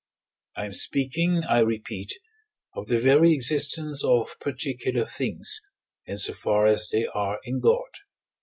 [0.55, 2.11] I am speaking, I repeat,
[2.73, 5.61] of the very existence of particular things,
[6.07, 7.91] in so far as they are in God.